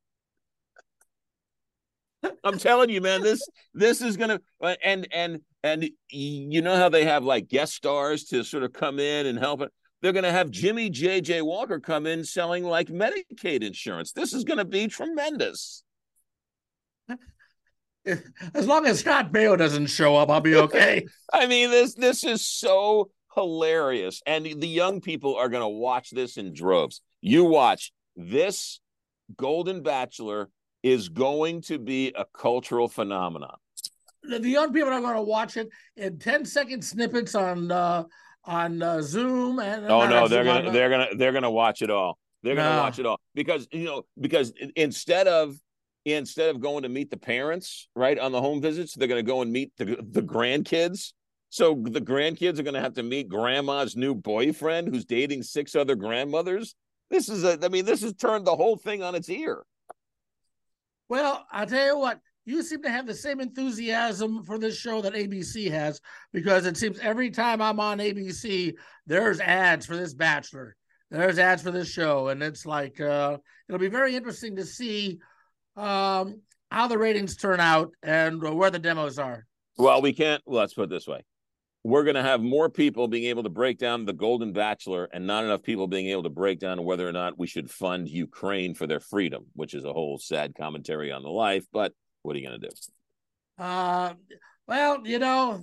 [2.44, 3.40] I'm telling you, man, this
[3.72, 4.40] this is gonna
[4.82, 8.98] and and and you know how they have like guest stars to sort of come
[8.98, 9.72] in and help it
[10.06, 11.42] they're going to have Jimmy J.J.
[11.42, 14.12] Walker come in selling like Medicaid insurance.
[14.12, 15.82] This is going to be tremendous.
[18.06, 21.04] As long as Scott Baio doesn't show up, I'll be okay.
[21.32, 26.10] I mean, this this is so hilarious, and the young people are going to watch
[26.10, 27.00] this in droves.
[27.20, 28.78] You watch this
[29.36, 30.50] Golden Bachelor
[30.84, 33.56] is going to be a cultural phenomenon.
[34.22, 38.04] The young people are going to watch it in 10 second snippets on uh,
[38.46, 42.18] on uh, Zoom and oh no, they're gonna they're gonna they're gonna watch it all.
[42.42, 45.56] They're gonna watch it all because you know because instead of
[46.04, 49.42] instead of going to meet the parents right on the home visits, they're gonna go
[49.42, 51.12] and meet the the grandkids.
[51.50, 55.94] So the grandkids are gonna have to meet grandma's new boyfriend who's dating six other
[55.94, 56.74] grandmothers.
[57.10, 59.64] This is a I mean this has turned the whole thing on its ear.
[61.08, 65.02] Well, I'll tell you what, you seem to have the same enthusiasm for this show
[65.02, 66.00] that ABC has
[66.32, 70.76] because it seems every time I'm on ABC, there's ads for this Bachelor.
[71.10, 73.36] There's ads for this show, and it's like uh,
[73.68, 75.18] it'll be very interesting to see
[75.76, 79.46] um, how the ratings turn out and where the demos are.
[79.76, 80.42] Well, we can't.
[80.46, 81.24] Well, let's put it this way:
[81.84, 85.26] we're going to have more people being able to break down the Golden Bachelor, and
[85.26, 88.74] not enough people being able to break down whether or not we should fund Ukraine
[88.74, 91.64] for their freedom, which is a whole sad commentary on the life.
[91.72, 91.92] But
[92.26, 92.74] what are you going to do?
[93.58, 94.14] Uh,
[94.66, 95.62] well, you know,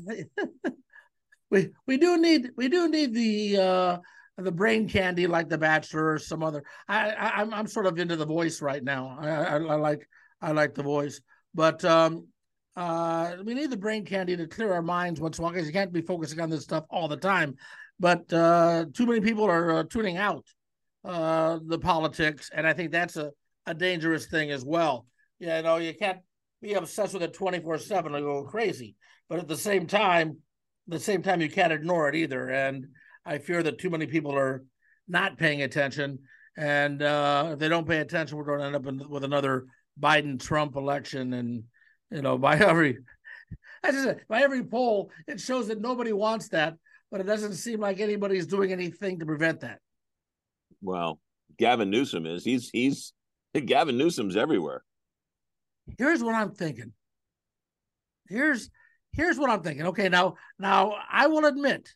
[1.51, 3.97] we we do need we do need the uh,
[4.37, 6.63] the brain candy like The Bachelor or some other.
[6.87, 9.17] I, I am I'm, I'm sort of into The Voice right now.
[9.19, 10.07] I, I, I like
[10.41, 11.21] I like The Voice,
[11.53, 12.27] but um,
[12.75, 15.67] uh, we need the brain candy to clear our minds once in a while because
[15.67, 17.55] you can't be focusing on this stuff all the time.
[17.99, 20.45] But uh, too many people are uh, tuning out
[21.03, 23.31] uh, the politics, and I think that's a,
[23.65, 25.05] a dangerous thing as well.
[25.39, 26.19] You know, you can't
[26.63, 28.95] be obsessed with it 24 7 and go crazy.
[29.29, 30.37] But at the same time,
[30.87, 32.49] the same time, you can't ignore it either.
[32.49, 32.87] And
[33.25, 34.63] I fear that too many people are
[35.07, 36.19] not paying attention.
[36.57, 39.65] And uh, if they don't pay attention, we're going to end up in, with another
[39.99, 41.33] Biden Trump election.
[41.33, 41.63] And,
[42.09, 42.99] you know, by every,
[43.83, 46.75] I just, by every poll, it shows that nobody wants that,
[47.11, 49.79] but it doesn't seem like anybody's doing anything to prevent that.
[50.81, 51.19] Well,
[51.57, 52.43] Gavin Newsom is.
[52.43, 53.13] He's, he's,
[53.53, 54.83] Gavin Newsom's everywhere
[55.97, 56.93] here's what I'm thinking.
[58.27, 58.69] Here's
[59.11, 59.87] here's what I'm thinking.
[59.87, 61.89] Okay, now now I will admit,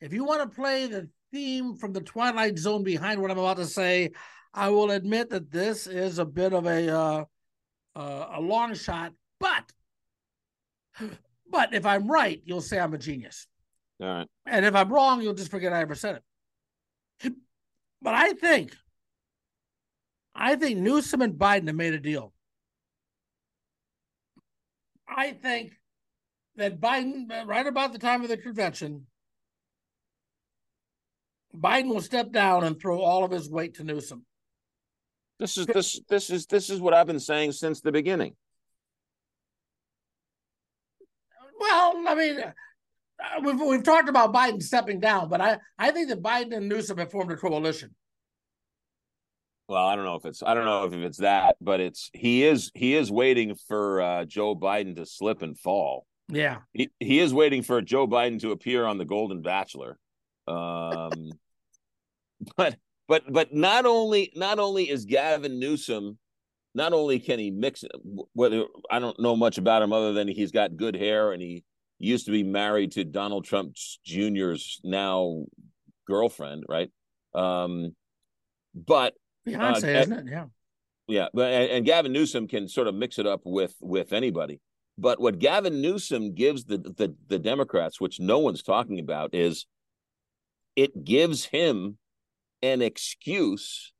[0.00, 3.58] if you want to play the theme from the Twilight Zone behind what I'm about
[3.58, 4.12] to say,
[4.54, 7.24] I will admit that this is a bit of a uh,
[7.94, 9.72] uh, a long shot, but
[11.50, 13.46] but if I'm right, you'll say I'm a genius.
[14.00, 14.28] All right.
[14.46, 16.22] And if I'm wrong, you'll just forget I ever said it.
[18.02, 18.76] But I think,
[20.34, 22.32] I think Newsom and Biden have made a deal.
[25.08, 25.72] I think
[26.56, 29.06] that Biden, right about the time of the convention,
[31.54, 34.24] Biden will step down and throw all of his weight to Newsom.
[35.38, 38.34] This is this this is this is what I've been saying since the beginning.
[41.58, 42.52] Well, I mean, uh,
[43.42, 46.98] we've we've talked about Biden stepping down, but I I think that Biden and Newsom
[46.98, 47.94] have formed a coalition.
[49.68, 52.44] Well, I don't know if it's I don't know if it's that, but it's he
[52.44, 56.06] is he is waiting for uh, Joe Biden to slip and fall.
[56.28, 59.98] Yeah, he he is waiting for Joe Biden to appear on the Golden Bachelor.
[60.46, 61.30] Um,
[62.56, 62.76] but
[63.08, 66.18] but but not only not only is Gavin Newsom,
[66.74, 67.84] not only can he mix
[68.34, 71.64] whether I don't know much about him other than he's got good hair and he
[71.98, 73.74] used to be married to Donald Trump
[74.04, 75.44] Jr.'s now
[76.06, 76.90] girlfriend, right?
[77.34, 77.96] Um,
[78.74, 79.14] but
[79.46, 80.26] Beyonce, uh, isn't it?
[80.30, 80.44] Yeah,
[81.06, 81.28] yeah.
[81.32, 84.60] But and, and Gavin Newsom can sort of mix it up with with anybody.
[84.98, 89.66] But what Gavin Newsom gives the the, the Democrats, which no one's talking about, is
[90.74, 91.98] it gives him
[92.62, 93.92] an excuse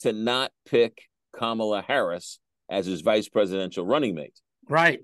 [0.00, 4.38] to not pick Kamala Harris as his vice presidential running mate.
[4.68, 5.00] Right.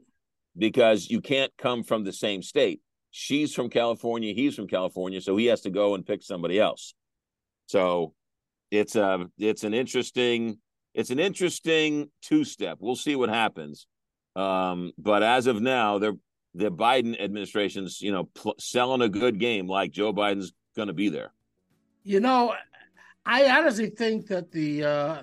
[0.57, 2.80] Because you can't come from the same state.
[3.11, 6.94] She's from California, he's from California, so he has to go and pick somebody else.
[7.66, 8.14] So
[8.74, 10.58] it's a it's an interesting
[10.94, 12.78] it's an interesting two step.
[12.80, 13.87] We'll see what happens.
[14.37, 16.16] Um, but as of now, they're
[16.54, 20.94] the Biden administration's you know pl- selling a good game like Joe Biden's going to
[20.94, 21.32] be there.
[22.02, 22.54] You know,
[23.24, 25.22] I honestly think that the uh,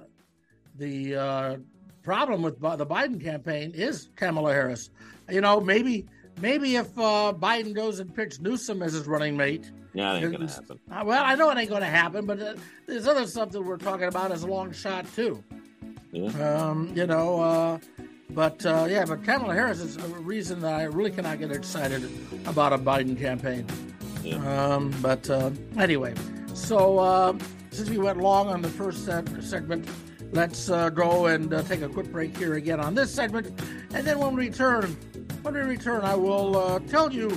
[0.78, 1.58] the uh,
[2.04, 4.90] problem with the Biden campaign is Kamala Harris.
[5.30, 6.08] You know, maybe
[6.42, 9.72] maybe if uh, Biden goes and picks Newsom as his running mate.
[9.94, 10.80] Yeah, it ain't gonna happen.
[10.90, 12.54] Uh, well, I know it ain't gonna happen, but uh,
[12.88, 15.44] there's other stuff that we're talking about as a long shot too.
[16.12, 16.30] Yeah.
[16.30, 17.80] Um, you know, uh,
[18.30, 22.10] but uh, yeah, but Kamala Harris is a reason that I really cannot get excited
[22.46, 23.66] about a Biden campaign.
[24.24, 24.38] Yeah.
[24.46, 26.14] Um, but uh, anyway,
[26.54, 27.38] so uh,
[27.72, 29.90] since we went long on the first segment,
[30.32, 33.48] let's uh, go and uh, take a quick break here again on this segment,
[33.94, 34.96] and then when we return,
[35.42, 37.30] when we return, I will uh, tell you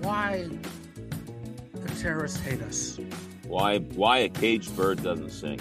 [0.00, 0.48] why
[1.74, 2.98] the terrorists hate us.
[3.46, 3.78] Why?
[3.78, 5.60] Why a caged bird doesn't sing?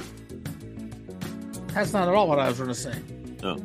[1.73, 3.01] That's not at all what I was going to say.
[3.43, 3.57] Oh.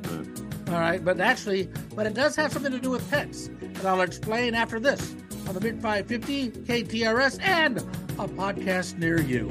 [0.68, 4.00] All right, but actually, but it does have something to do with pets, and I'll
[4.00, 5.14] explain after this
[5.46, 9.48] on the Big 550 KTRS and a podcast near you.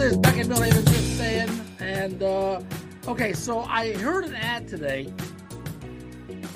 [0.00, 2.60] Is Beckett Bill Evans just saying, and uh,
[3.06, 5.12] okay, so I heard an ad today.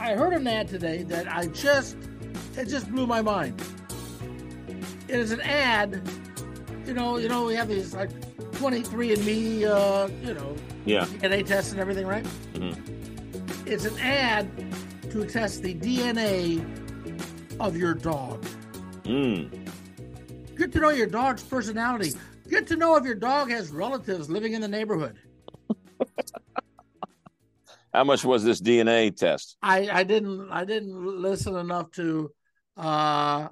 [0.01, 1.97] I heard an ad today that I just
[2.57, 3.61] it just blew my mind
[5.09, 6.03] it is an ad.
[6.87, 8.11] You know, you know, we have these like
[8.53, 12.25] 23andMe, uh, you know, yeah, DNA tests and everything, right?
[12.55, 13.67] Mm-hmm.
[13.67, 14.49] It's an ad
[15.11, 16.63] to test the DNA
[17.61, 18.45] of your dog.
[19.05, 19.71] Mm.
[20.57, 22.13] Get to know your dog's personality.
[22.49, 25.19] Get to know if your dog has relatives living in the neighborhood.
[27.95, 29.57] How much was this DNA test?
[29.63, 32.31] I, I didn't I didn't listen enough to
[32.77, 33.49] uh,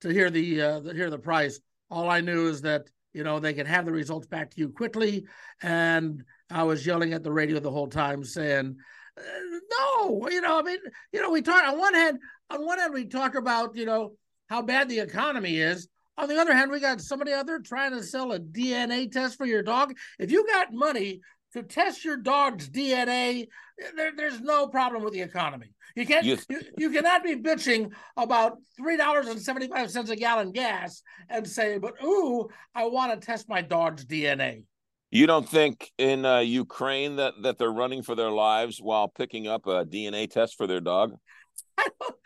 [0.00, 1.60] to hear the uh, hear the price.
[1.90, 4.70] All I knew is that you know they can have the results back to you
[4.70, 5.26] quickly,
[5.62, 8.76] and I was yelling at the radio the whole time saying,
[9.16, 9.22] uh,
[9.70, 10.78] "No, you know, I mean,
[11.12, 12.18] you know, we talk on one hand,
[12.50, 14.14] on one hand we talk about you know
[14.48, 17.90] how bad the economy is." On the other hand, we got somebody out there trying
[17.92, 19.94] to sell a DNA test for your dog.
[20.18, 21.20] If you got money
[21.54, 23.48] to test your dog's DNA,
[23.96, 25.72] there, there's no problem with the economy.
[25.96, 26.24] You can't.
[26.24, 30.52] You, you, you, cannot be bitching about three dollars and seventy five cents a gallon
[30.52, 34.64] gas and say, "But ooh, I want to test my dog's DNA."
[35.10, 39.46] You don't think in uh, Ukraine that that they're running for their lives while picking
[39.46, 41.16] up a DNA test for their dog?
[41.78, 42.16] I don't,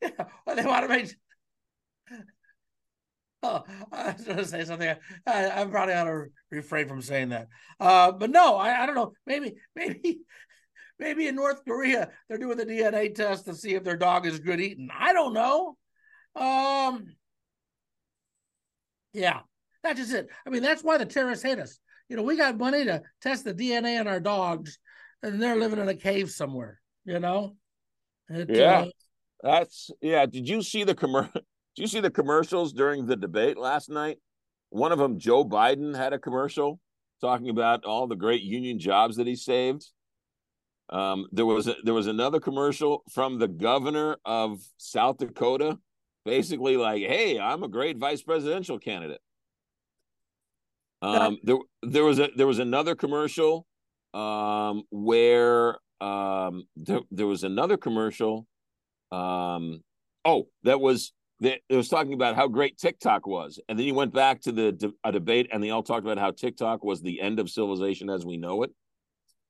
[0.02, 1.14] yeah, well, they want to make.
[3.42, 4.94] Oh, I was going to say something.
[5.26, 7.48] I, I probably ought to refrain from saying that.
[7.78, 9.12] Uh, but no, I, I don't know.
[9.26, 10.20] Maybe, maybe
[10.98, 14.40] Maybe in North Korea they're doing the DNA test to see if their dog is
[14.40, 14.88] good eating.
[14.96, 15.76] I don't know.
[16.34, 17.14] Um,
[19.12, 19.40] yeah,
[19.82, 20.28] That's just it.
[20.46, 21.78] I mean, that's why the terrorists hate us.
[22.08, 24.78] You know, we got money to test the DNA on our dogs,
[25.22, 26.80] and they're living in a cave somewhere.
[27.04, 27.56] You know.
[28.28, 28.86] It, yeah, uh,
[29.42, 30.26] that's yeah.
[30.26, 31.40] Did you see the commercial?
[31.78, 34.18] Did you see the commercials during the debate last night?
[34.70, 36.80] One of them, Joe Biden, had a commercial
[37.20, 39.86] talking about all the great union jobs that he saved.
[40.88, 45.78] Um, there was a, there was another commercial from the governor of South Dakota,
[46.24, 49.20] basically like, "Hey, I'm a great vice presidential candidate."
[51.00, 53.66] Um, there there was a there was another commercial
[54.14, 58.48] um, where um, there, there was another commercial.
[59.12, 59.84] Um,
[60.24, 63.94] oh, that was that it was talking about how great TikTok was, and then you
[63.94, 67.20] went back to the a debate, and they all talked about how TikTok was the
[67.20, 68.70] end of civilization as we know it.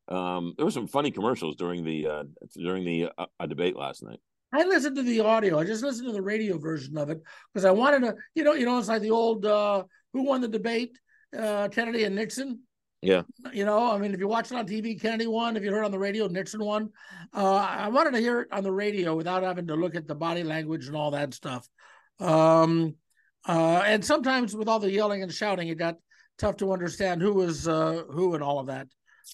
[0.08, 2.24] Um, there were some funny commercials during the uh,
[2.56, 4.20] during the uh, debate last night.
[4.52, 5.58] I listened to the audio.
[5.58, 7.20] I just listened to the radio version of it
[7.52, 10.40] because I wanted to, you know, you know, it's like the old uh, "Who won
[10.40, 10.98] the debate?"
[11.36, 12.60] Uh, Kennedy and Nixon.
[13.00, 13.22] Yeah.
[13.52, 15.56] You know, I mean, if you watch it on TV, Kennedy won.
[15.56, 16.90] If you heard on the radio, Nixon won.
[17.32, 20.14] Uh, I wanted to hear it on the radio without having to look at the
[20.14, 21.68] body language and all that stuff.
[22.18, 22.96] Um,
[23.46, 25.96] uh, and sometimes with all the yelling and shouting, it got
[26.38, 28.88] tough to understand who was uh, who and all of that.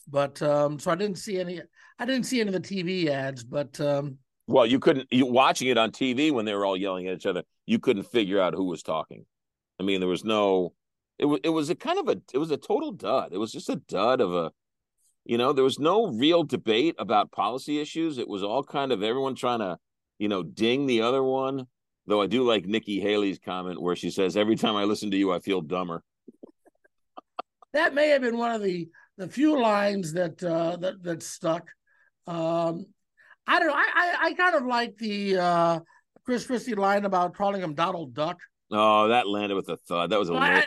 [0.09, 1.63] But um, so I didn't see any.
[1.99, 5.09] I didn't see any of the TV ads, but um, well, you couldn't.
[5.11, 8.05] You watching it on TV when they were all yelling at each other, you couldn't
[8.05, 9.25] figure out who was talking.
[9.81, 10.75] I mean, there was no
[11.19, 13.33] it was it was a kind of a it was a total dud.
[13.33, 14.53] It was just a dud of a
[15.25, 18.19] you know, there was no real debate about policy issues.
[18.19, 19.79] It was all kind of everyone trying to,
[20.19, 21.67] you know, ding the other one.
[22.07, 25.17] Though I do like Nikki Haley's comment where she says, "Every time I listen to
[25.17, 26.03] you, I feel dumber."
[27.73, 31.67] that may have been one of the the few lines that uh, that that stuck.
[32.27, 32.85] Um,
[33.47, 33.75] I don't know.
[33.75, 35.81] I, I, I kind of like the uh,
[36.27, 38.39] Chris Christie line about calling him Donald Duck.
[38.71, 40.11] Oh, that landed with a thud.
[40.11, 40.47] That was a little.
[40.47, 40.67] I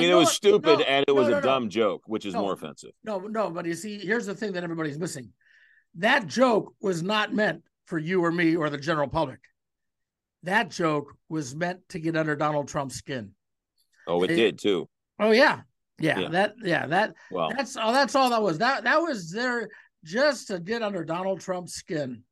[0.00, 2.34] mean, I it was stupid no, and it was no, a dumb joke, which is
[2.34, 2.92] more offensive.
[3.02, 5.30] No, no, but you see, here's the thing that everybody's missing.
[5.96, 9.40] That joke was not meant for you or me or the general public.
[10.42, 13.32] That joke was meant to get under Donald Trump's skin.
[14.06, 14.88] Oh, it, it did too.
[15.18, 15.60] Oh yeah.
[15.98, 16.18] yeah.
[16.18, 16.28] yeah.
[16.28, 18.58] That yeah, that well that's all that's all that was.
[18.58, 19.68] That that was there
[20.04, 22.24] just to get under Donald Trump's skin.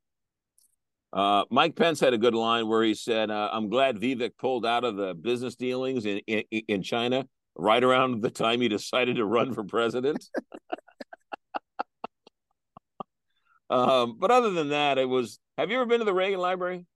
[1.12, 4.66] Uh, Mike Pence had a good line where he said, uh, "I'm glad Vivek pulled
[4.66, 9.16] out of the business dealings in, in, in China right around the time he decided
[9.16, 10.24] to run for president.
[13.70, 15.38] um, but other than that, it was.
[15.58, 16.86] Have you ever been to the Reagan Library?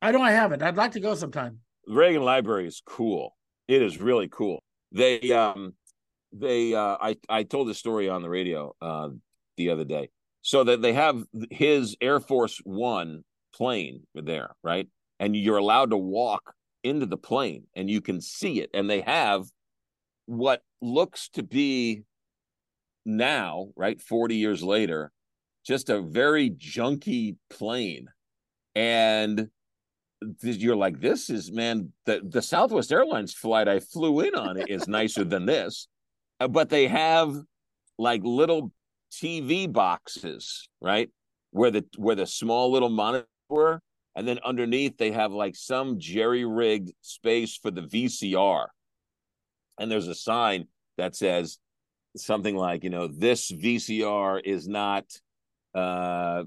[0.00, 0.62] I know I haven't.
[0.62, 1.60] I'd like to go sometime.
[1.86, 3.36] The Reagan Library is cool.
[3.68, 4.62] It is really cool.
[4.92, 5.74] They, um,
[6.32, 9.08] they, uh, I, I told this story on the radio uh,
[9.56, 10.10] the other day.
[10.42, 13.24] So that they have his Air Force One
[13.54, 14.86] plane there, right?
[15.18, 18.70] And you're allowed to walk into the plane and you can see it.
[18.74, 19.46] And they have
[20.26, 22.02] what looks to be
[23.04, 25.12] now, right, 40 years later,
[25.66, 28.08] just a very junky plane.
[28.74, 29.48] And
[30.42, 34.68] you're like, this is, man, the, the Southwest Airlines flight I flew in on it
[34.68, 35.88] is nicer than this.
[36.40, 37.36] Uh, but they have
[37.98, 38.72] like little
[39.12, 41.08] TV boxes, right?
[41.50, 43.80] Where the where the small little monitor were,
[44.16, 48.66] and then underneath they have like some jerry rigged space for the VCR
[49.78, 50.66] and there's a sign
[50.98, 51.58] that says
[52.16, 55.04] something like, you know, this VCR is not
[55.74, 56.44] uh,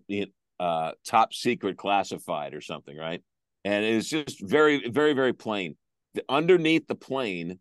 [0.60, 3.22] uh, top secret classified or something, right?
[3.66, 5.76] And it's just very, very, very plain.
[6.13, 7.60] The, underneath the plane,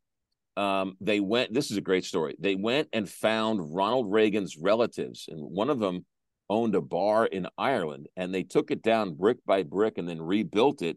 [0.57, 1.53] um, they went.
[1.53, 2.37] This is a great story.
[2.39, 6.07] They went and found Ronald Reagan's relatives, and one of them
[6.49, 10.23] owned a bar in Ireland, and they took it down brick by brick and then
[10.23, 10.97] rebuilt it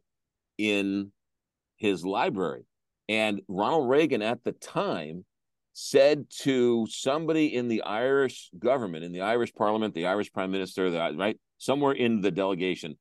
[0.57, 1.11] in
[1.77, 2.65] his library.
[3.09, 5.25] And Ronald Reagan at the time
[5.73, 10.91] said to somebody in the Irish government, in the Irish parliament, the Irish prime minister,
[10.91, 12.97] the, right, somewhere in the delegation,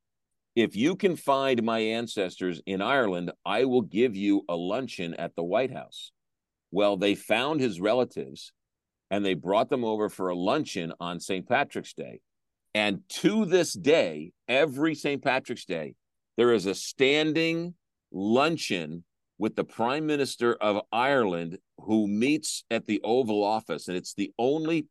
[0.56, 5.36] if you can find my ancestors in Ireland, I will give you a luncheon at
[5.36, 6.10] the White House.
[6.70, 8.52] Well, they found his relatives
[9.10, 11.46] and they brought them over for a luncheon on St.
[11.46, 12.20] Patrick's Day.
[12.74, 15.22] And to this day, every St.
[15.22, 15.94] Patrick's Day,
[16.36, 17.74] there is a standing
[18.10, 19.04] luncheon
[19.38, 23.88] with the Prime Minister of Ireland who meets at the Oval Office.
[23.88, 24.86] And it's the only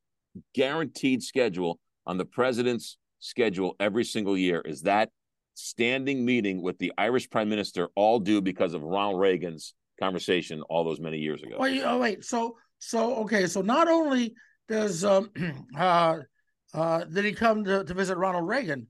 [0.53, 5.09] guaranteed schedule on the president's schedule every single year is that
[5.55, 10.83] standing meeting with the Irish Prime Minister, all due because of Ronald Reagan's conversation all
[10.83, 11.57] those many years ago.
[11.59, 12.23] Wait, oh, wait.
[12.23, 13.47] So, so okay.
[13.47, 14.35] So not only
[14.69, 15.31] does um,
[15.77, 16.17] uh,
[16.73, 18.87] uh, did he come to, to visit Ronald Reagan,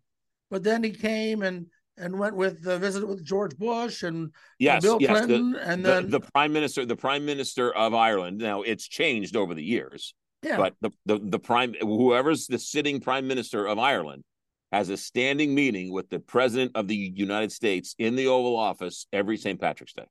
[0.51, 1.67] but then he came and
[1.97, 5.85] and went with the visit with George Bush and yes, Bill yes, Clinton, the, and
[5.85, 8.37] the, the prime minister, the prime minister of Ireland.
[8.37, 12.99] Now it's changed over the years, yeah, but the, the the prime whoever's the sitting
[12.99, 14.23] prime minister of Ireland
[14.71, 19.07] has a standing meeting with the president of the United States in the Oval Office
[19.13, 19.59] every St.
[19.59, 20.05] Patrick's Day.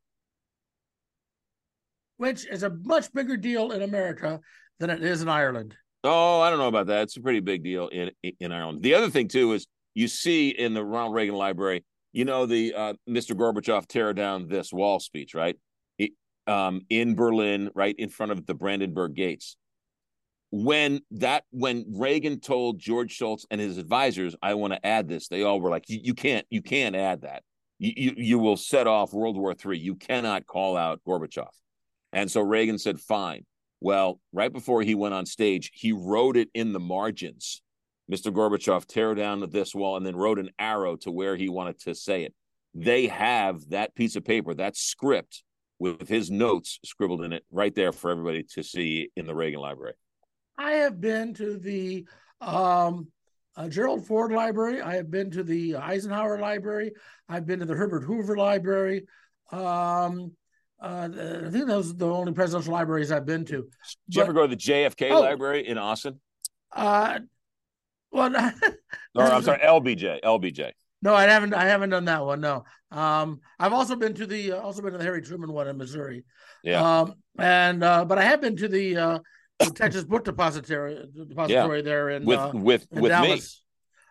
[2.16, 4.40] which is a much bigger deal in America
[4.80, 5.76] than it is in Ireland.
[6.04, 7.02] Oh, I don't know about that.
[7.04, 8.82] It's a pretty big deal in in Ireland.
[8.82, 9.66] The other thing too is
[9.96, 11.82] you see in the Ronald Reagan Library,
[12.12, 13.34] you know the uh, Mr.
[13.34, 15.56] Gorbachev tear down this wall speech, right?
[15.96, 16.12] He,
[16.46, 19.56] um, in Berlin, right in front of the Brandenburg Gates.
[20.50, 25.28] When that when Reagan told George Shultz and his advisors, "I want to add this,"
[25.28, 27.42] they all were like, "You, can't, you can't add that.
[27.78, 29.78] You, you you will set off World War Three.
[29.78, 31.48] You cannot call out Gorbachev."
[32.12, 33.46] And so Reagan said, "Fine."
[33.80, 37.62] Well, right before he went on stage, he wrote it in the margins.
[38.10, 38.32] Mr.
[38.32, 41.94] Gorbachev, tear down this wall, and then wrote an arrow to where he wanted to
[41.94, 42.34] say it.
[42.74, 45.42] They have that piece of paper, that script
[45.78, 49.60] with his notes scribbled in it right there for everybody to see in the Reagan
[49.60, 49.94] Library.
[50.56, 52.06] I have been to the
[52.40, 53.08] um,
[53.56, 54.80] uh, Gerald Ford Library.
[54.80, 56.92] I have been to the Eisenhower Library.
[57.28, 59.06] I've been to the Herbert Hoover Library.
[59.52, 60.32] Um,
[60.80, 61.08] uh,
[61.46, 63.62] I think those are the only presidential libraries I've been to.
[64.08, 65.20] Did you ever go to the JFK Oh.
[65.20, 66.20] Library in Austin?
[66.72, 67.20] Uh,
[68.12, 68.32] well,
[69.14, 70.22] Or I'm sorry, LBJ.
[70.22, 70.72] LBJ.
[71.02, 71.54] no, I haven't.
[71.54, 72.40] I haven't done that one.
[72.40, 72.64] No.
[72.90, 75.76] Um, I've also been to the uh, also been to the Harry Truman one in
[75.76, 76.24] Missouri.
[76.62, 77.00] Yeah.
[77.00, 79.18] Um, and uh, but I have been to the, uh,
[79.58, 83.40] the Texas Book Depository depository there in with uh, with in with me.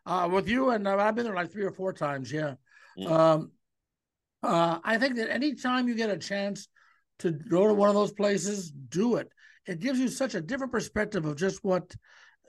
[0.05, 2.31] Uh, with you, and uh, I've been there like three or four times.
[2.31, 2.55] Yeah.
[2.97, 3.09] Mm.
[3.09, 3.51] Um,
[4.43, 6.67] uh, I think that anytime you get a chance
[7.19, 9.29] to go to one of those places, do it.
[9.65, 11.95] It gives you such a different perspective of just what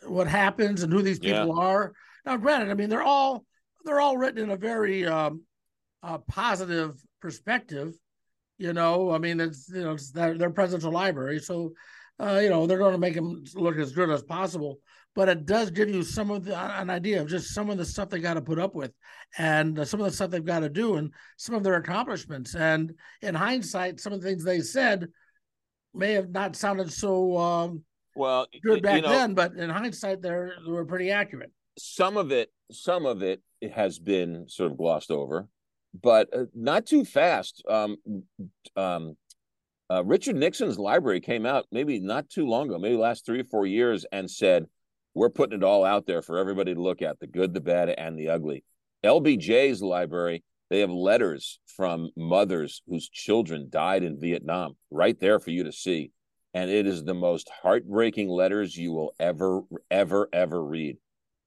[0.05, 1.40] what happens and who these Yeah.
[1.42, 1.92] people are.
[2.24, 3.44] Now, granted, I mean they're all
[3.84, 5.42] they're all written in a very um,
[6.03, 7.94] uh, positive perspective.
[8.59, 11.72] You know, I mean, it's you know it's their, their presidential library, so
[12.20, 14.78] uh, you know they're going to make them look as good as possible.
[15.14, 17.84] But it does give you some of the an idea of just some of the
[17.84, 18.92] stuff they got to put up with,
[19.38, 22.55] and uh, some of the stuff they've got to do, and some of their accomplishments.
[22.55, 25.09] And in hindsight, some of the things they said
[25.94, 27.82] may have not sounded so um,
[28.17, 31.53] Well, good back you know, then, but in hindsight, they're they were pretty accurate.
[31.79, 33.43] some of it some of it
[33.75, 35.49] has been sort of glossed over
[36.03, 37.62] but uh, not too fast.
[37.69, 37.97] Um
[38.77, 39.17] um
[39.89, 43.45] uh, richard nixon's library came out maybe not too long ago maybe last three or
[43.45, 44.67] four years and said
[45.14, 47.89] we're putting it all out there for everybody to look at the good the bad
[47.89, 48.64] and the ugly.
[49.05, 55.51] Lbj's library they have letters from mothers whose children died in vietnam right there for
[55.53, 56.11] you to see
[56.57, 60.97] and it is the most heartbreaking letters you will ever ever ever read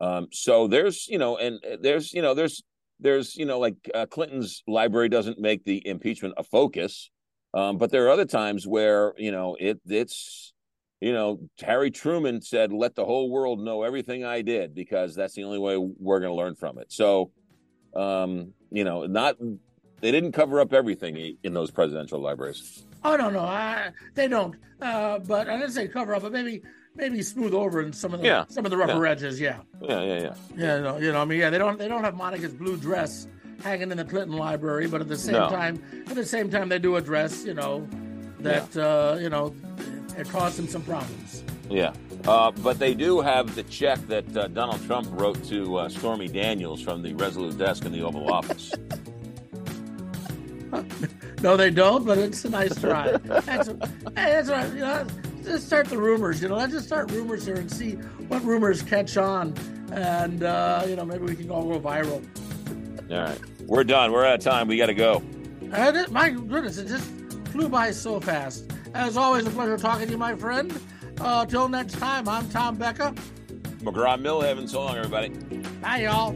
[0.01, 2.63] um, so there's, you know, and uh, there's, you know, there's,
[2.99, 7.09] there's, you know, like uh, Clinton's library doesn't make the impeachment a focus,
[7.53, 10.53] um, but there are other times where, you know, it it's,
[11.01, 15.33] you know, Harry Truman said, "Let the whole world know everything I did," because that's
[15.33, 16.91] the only way we're going to learn from it.
[16.91, 17.31] So,
[17.95, 19.37] um, you know, not
[20.01, 22.83] they didn't cover up everything in those presidential libraries.
[23.03, 24.55] Oh no, no, I, they don't.
[24.81, 26.61] Uh, but I didn't say cover up, but maybe
[26.95, 28.45] maybe smooth over in some of the Yeah.
[28.49, 29.39] some of the rougher edges.
[29.39, 30.33] Yeah, Yeah, yeah, yeah.
[30.57, 32.77] yeah, you know, you know, I mean, yeah, they don't they don't have Monica's blue
[32.77, 33.27] dress
[33.63, 35.49] hanging in the Clinton library, but at the same No.
[35.49, 37.87] time, at the same time, they do address, you know,
[38.39, 39.53] that uh, you know,
[40.17, 41.43] it caused them some problems.
[41.69, 41.93] Yeah.
[42.27, 46.27] Uh, but they do have the check that uh, Donald Trump wrote to uh, Stormy
[46.27, 48.73] Daniels from the Resolute desk in the Oval Office.
[51.41, 53.11] No, they don't, but it's a nice try.
[53.17, 53.77] That's, hey,
[54.15, 54.73] that's right.
[54.73, 55.07] You know,
[55.43, 56.41] just start the rumors.
[56.41, 57.93] You know, let's just start rumors here and see
[58.27, 59.53] what rumors catch on,
[59.91, 62.23] and uh, you know, maybe we can all go viral.
[63.11, 63.39] All right.
[63.65, 64.11] We're done.
[64.11, 64.67] We're out of time.
[64.67, 65.23] We got to go.
[65.71, 67.09] And it, my goodness, it just
[67.51, 68.71] flew by so fast.
[68.93, 70.73] As always, a pleasure talking to you, my friend.
[71.19, 73.13] Uh, till next time, I'm Tom Becka.
[73.79, 74.67] McGraw Milhaven.
[74.67, 75.29] So long, everybody.
[75.81, 76.35] Bye, y'all.